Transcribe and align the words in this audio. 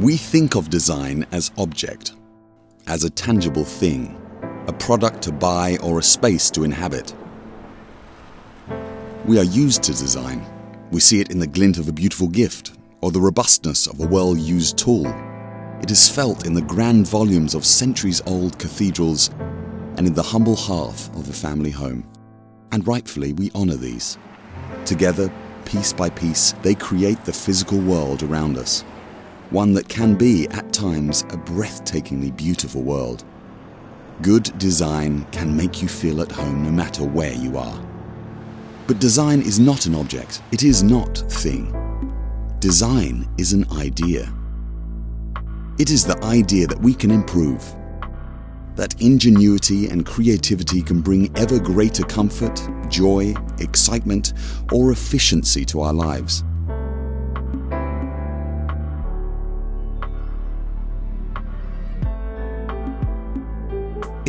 We 0.00 0.16
think 0.16 0.54
of 0.56 0.70
design 0.70 1.26
as 1.30 1.50
object, 1.58 2.14
as 2.86 3.04
a 3.04 3.10
tangible 3.10 3.66
thing, 3.66 4.18
a 4.66 4.72
product 4.72 5.20
to 5.24 5.30
buy 5.30 5.76
or 5.82 5.98
a 5.98 6.02
space 6.02 6.48
to 6.52 6.64
inhabit. 6.64 7.14
We 9.26 9.38
are 9.38 9.44
used 9.44 9.82
to 9.82 9.92
design. 9.92 10.42
We 10.90 11.00
see 11.00 11.20
it 11.20 11.30
in 11.30 11.38
the 11.38 11.46
glint 11.46 11.76
of 11.76 11.86
a 11.86 11.92
beautiful 11.92 12.28
gift 12.28 12.78
or 13.02 13.10
the 13.10 13.20
robustness 13.20 13.86
of 13.86 14.00
a 14.00 14.06
well 14.06 14.34
used 14.34 14.78
tool. 14.78 15.04
It 15.82 15.90
is 15.90 16.08
felt 16.08 16.46
in 16.46 16.54
the 16.54 16.62
grand 16.62 17.06
volumes 17.06 17.54
of 17.54 17.66
centuries 17.66 18.22
old 18.24 18.58
cathedrals 18.58 19.28
and 19.98 20.06
in 20.06 20.14
the 20.14 20.22
humble 20.22 20.56
hearth 20.56 21.14
of 21.14 21.28
a 21.28 21.34
family 21.34 21.72
home. 21.72 22.08
And 22.72 22.88
rightfully, 22.88 23.34
we 23.34 23.50
honour 23.54 23.76
these. 23.76 24.16
Together, 24.86 25.30
piece 25.66 25.92
by 25.92 26.08
piece, 26.08 26.52
they 26.62 26.74
create 26.74 27.22
the 27.26 27.34
physical 27.34 27.78
world 27.78 28.22
around 28.22 28.56
us 28.56 28.82
one 29.50 29.72
that 29.74 29.88
can 29.88 30.14
be, 30.14 30.46
at 30.48 30.72
times, 30.72 31.22
a 31.22 31.36
breathtakingly 31.36 32.36
beautiful 32.36 32.82
world. 32.82 33.24
Good 34.22 34.56
design 34.58 35.24
can 35.32 35.56
make 35.56 35.82
you 35.82 35.88
feel 35.88 36.20
at 36.20 36.30
home 36.30 36.62
no 36.62 36.70
matter 36.70 37.04
where 37.04 37.32
you 37.32 37.58
are. 37.58 37.80
But 38.86 38.98
design 38.98 39.40
is 39.40 39.58
not 39.58 39.86
an 39.86 39.94
object, 39.94 40.42
it 40.52 40.62
is 40.62 40.82
not 40.82 41.18
thing. 41.18 41.74
Design 42.58 43.28
is 43.38 43.52
an 43.52 43.64
idea. 43.72 44.32
It 45.78 45.90
is 45.90 46.04
the 46.04 46.22
idea 46.24 46.66
that 46.66 46.80
we 46.80 46.92
can 46.92 47.10
improve, 47.10 47.64
that 48.76 49.00
ingenuity 49.00 49.88
and 49.88 50.06
creativity 50.06 50.82
can 50.82 51.00
bring 51.00 51.36
ever 51.36 51.58
greater 51.58 52.02
comfort, 52.02 52.60
joy, 52.88 53.34
excitement, 53.58 54.32
or 54.72 54.92
efficiency 54.92 55.64
to 55.66 55.80
our 55.80 55.92
lives. 55.92 56.44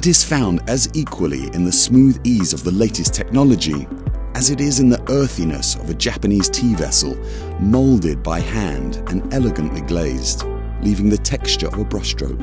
It 0.02 0.08
is 0.08 0.24
found 0.24 0.68
as 0.68 0.90
equally 0.96 1.54
in 1.54 1.64
the 1.64 1.72
smooth 1.72 2.20
ease 2.24 2.54
of 2.54 2.64
the 2.64 2.72
latest 2.72 3.14
technology 3.14 3.88
as 4.34 4.50
it 4.50 4.60
is 4.60 4.80
in 4.80 4.90
the 4.90 5.00
earthiness 5.12 5.76
of 5.76 5.92
a 5.92 5.94
Japanese 5.94 6.50
tea 6.50 6.74
vessel, 6.74 7.16
moulded 7.60 8.24
by 8.24 8.40
hand 8.40 8.96
and 9.10 9.32
elegantly 9.32 9.82
glazed, 9.82 10.44
leaving 10.82 11.08
the 11.08 11.20
texture 11.20 11.68
of 11.68 11.78
a 11.78 11.86
brushstroke. 11.86 12.40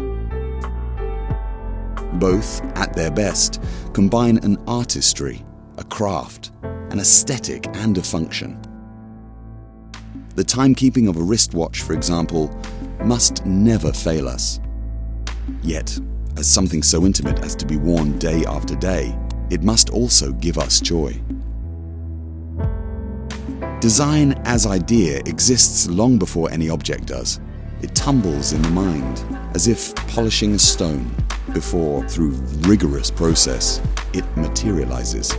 Both, 2.20 2.62
at 2.76 2.94
their 2.94 3.10
best, 3.10 3.60
combine 3.92 4.38
an 4.44 4.56
artistry, 4.68 5.44
a 5.78 5.82
craft, 5.82 6.52
an 6.62 7.00
aesthetic, 7.00 7.66
and 7.78 7.98
a 7.98 8.02
function. 8.04 8.56
The 10.36 10.44
timekeeping 10.44 11.08
of 11.08 11.16
a 11.16 11.22
wristwatch, 11.22 11.82
for 11.82 11.94
example, 11.94 12.56
must 13.02 13.44
never 13.44 13.92
fail 13.92 14.28
us. 14.28 14.60
Yet, 15.64 15.98
as 16.38 16.48
something 16.48 16.84
so 16.84 17.04
intimate 17.04 17.40
as 17.40 17.56
to 17.56 17.66
be 17.66 17.76
worn 17.76 18.16
day 18.18 18.44
after 18.46 18.76
day, 18.76 19.18
it 19.50 19.62
must 19.62 19.90
also 19.90 20.30
give 20.32 20.56
us 20.56 20.80
joy. 20.80 21.12
Design 23.80 24.32
as 24.44 24.66
idea 24.66 25.18
exists 25.26 25.88
long 25.88 26.16
before 26.16 26.50
any 26.52 26.70
object 26.70 27.06
does. 27.06 27.40
It 27.82 27.94
tumbles 27.94 28.52
in 28.52 28.62
the 28.62 28.70
mind, 28.70 29.24
as 29.54 29.66
if 29.66 29.94
polishing 30.08 30.54
a 30.54 30.58
stone, 30.58 31.10
before, 31.52 32.06
through 32.08 32.30
rigorous 32.68 33.10
process, 33.10 33.80
it 34.12 34.24
materializes. 34.36 35.32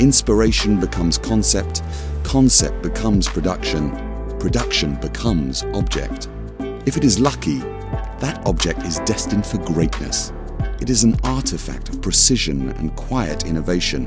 Inspiration 0.00 0.80
becomes 0.80 1.16
concept, 1.16 1.82
concept 2.24 2.82
becomes 2.82 3.28
production, 3.28 3.90
production 4.40 4.96
becomes 4.96 5.62
object. 5.74 6.28
If 6.86 6.96
it 6.96 7.04
is 7.04 7.20
lucky, 7.20 7.62
that 8.24 8.46
object 8.46 8.82
is 8.84 9.00
destined 9.00 9.44
for 9.44 9.58
greatness. 9.58 10.32
It 10.80 10.88
is 10.88 11.04
an 11.04 11.14
artifact 11.24 11.90
of 11.90 12.00
precision 12.00 12.70
and 12.70 12.96
quiet 12.96 13.44
innovation, 13.44 14.06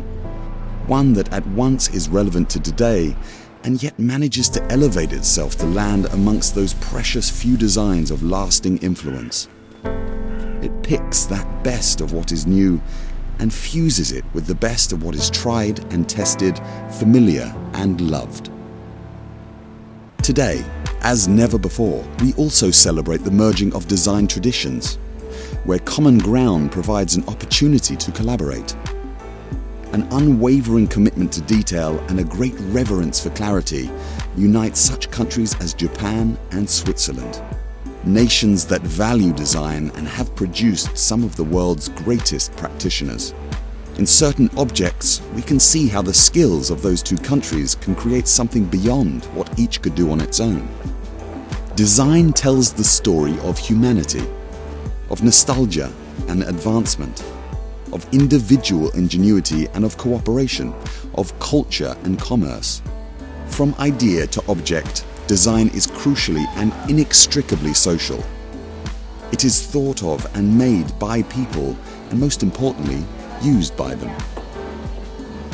one 0.87 1.13
that 1.13 1.31
at 1.31 1.45
once 1.49 1.89
is 1.89 2.09
relevant 2.09 2.49
to 2.49 2.59
today 2.59 3.15
and 3.63 3.83
yet 3.83 3.99
manages 3.99 4.49
to 4.49 4.71
elevate 4.71 5.13
itself 5.13 5.55
to 5.57 5.67
land 5.67 6.07
amongst 6.07 6.55
those 6.55 6.73
precious 6.75 7.29
few 7.29 7.57
designs 7.57 8.09
of 8.09 8.23
lasting 8.23 8.79
influence. 8.79 9.49
It 10.63 10.71
picks 10.81 11.25
that 11.25 11.63
best 11.63 12.01
of 12.01 12.11
what 12.11 12.31
is 12.31 12.47
new 12.47 12.81
and 13.37 13.53
fuses 13.53 14.11
it 14.11 14.25
with 14.33 14.47
the 14.47 14.55
best 14.55 14.93
of 14.93 15.03
what 15.03 15.13
is 15.13 15.29
tried 15.29 15.77
and 15.93 16.09
tested, 16.09 16.59
familiar 16.97 17.53
and 17.73 18.01
loved. 18.01 18.49
Today, 20.23 20.65
as 21.01 21.27
never 21.27 21.57
before, 21.57 22.05
we 22.21 22.33
also 22.33 22.71
celebrate 22.71 23.23
the 23.23 23.31
merging 23.31 23.73
of 23.75 23.87
design 23.87 24.27
traditions, 24.27 24.95
where 25.63 25.79
common 25.79 26.17
ground 26.17 26.71
provides 26.71 27.15
an 27.15 27.27
opportunity 27.27 27.95
to 27.95 28.11
collaborate. 28.11 28.75
An 29.93 30.07
unwavering 30.11 30.87
commitment 30.87 31.31
to 31.33 31.41
detail 31.41 31.97
and 32.09 32.19
a 32.19 32.23
great 32.23 32.55
reverence 32.71 33.19
for 33.19 33.29
clarity 33.31 33.89
unite 34.35 34.77
such 34.77 35.09
countries 35.11 35.55
as 35.61 35.73
Japan 35.73 36.37
and 36.51 36.69
Switzerland. 36.69 37.41
Nations 38.03 38.65
that 38.65 38.81
value 38.81 39.33
design 39.33 39.91
and 39.95 40.07
have 40.07 40.35
produced 40.35 40.97
some 40.97 41.23
of 41.23 41.35
the 41.35 41.43
world's 41.43 41.89
greatest 41.89 42.55
practitioners. 42.55 43.33
In 43.97 44.05
certain 44.05 44.47
objects, 44.57 45.23
we 45.33 45.41
can 45.41 45.59
see 45.59 45.87
how 45.87 46.03
the 46.03 46.13
skills 46.13 46.69
of 46.69 46.83
those 46.83 47.01
two 47.01 47.17
countries 47.17 47.73
can 47.73 47.95
create 47.95 48.27
something 48.27 48.63
beyond 48.65 49.25
what 49.33 49.59
each 49.59 49.81
could 49.81 49.95
do 49.95 50.11
on 50.11 50.21
its 50.21 50.39
own. 50.39 50.69
Design 51.73 52.31
tells 52.31 52.71
the 52.71 52.83
story 52.83 53.39
of 53.39 53.57
humanity, 53.57 54.21
of 55.09 55.23
nostalgia 55.23 55.91
and 56.27 56.43
advancement, 56.43 57.23
of 57.91 58.05
individual 58.13 58.91
ingenuity 58.91 59.67
and 59.69 59.83
of 59.83 59.97
cooperation, 59.97 60.75
of 61.15 61.37
culture 61.39 61.97
and 62.03 62.19
commerce. 62.19 62.83
From 63.47 63.73
idea 63.79 64.27
to 64.27 64.43
object, 64.47 65.05
design 65.25 65.69
is 65.69 65.87
crucially 65.87 66.45
and 66.57 66.71
inextricably 66.87 67.73
social. 67.73 68.23
It 69.31 69.43
is 69.43 69.65
thought 69.65 70.03
of 70.03 70.23
and 70.35 70.55
made 70.55 70.87
by 70.99 71.23
people, 71.23 71.75
and 72.11 72.19
most 72.19 72.43
importantly, 72.43 73.03
used 73.41 73.75
by 73.77 73.95
them. 73.95 74.09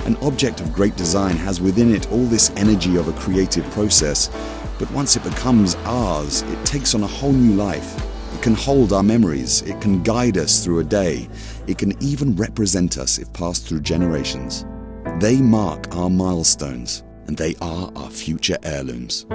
An 0.06 0.18
object 0.18 0.60
of 0.60 0.74
great 0.74 0.96
design 0.98 1.38
has 1.38 1.62
within 1.62 1.96
it 1.96 2.12
all 2.12 2.26
this 2.26 2.50
energy 2.58 2.98
of 2.98 3.08
a 3.08 3.20
creative 3.20 3.64
process, 3.72 4.30
but 4.78 4.92
once 4.92 5.16
it 5.16 5.24
becomes 5.24 5.76
ours, 5.86 6.42
it 6.42 6.66
takes 6.66 6.94
on 6.94 7.04
a 7.04 7.08
whole 7.08 7.32
new 7.32 7.56
life. 7.56 7.96
It 8.34 8.42
can 8.42 8.54
hold 8.54 8.92
our 8.92 9.04
memories, 9.04 9.62
it 9.62 9.80
can 9.80 10.04
guide 10.04 10.38
us 10.38 10.64
through 10.64 10.80
a 10.80 10.84
day, 10.84 11.30
it 11.68 11.78
can 11.78 11.94
even 12.04 12.36
represent 12.36 12.98
us 12.98 13.18
if 13.18 13.32
passed 13.32 13.66
through 13.66 13.82
generations. 13.82 14.66
They 15.20 15.38
mark 15.38 15.96
our 15.96 16.10
milestones, 16.10 17.04
and 17.28 17.38
they 17.38 17.56
are 17.62 17.92
our 17.96 18.10
future 18.10 18.58
heirlooms. 18.64 19.26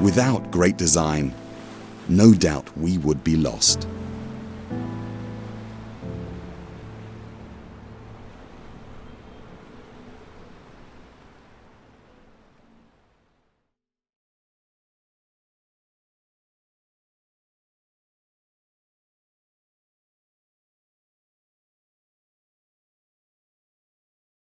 Without 0.00 0.50
great 0.50 0.76
design, 0.76 1.32
no 2.08 2.32
doubt 2.34 2.76
we 2.76 2.98
would 2.98 3.22
be 3.22 3.36
lost. 3.36 3.86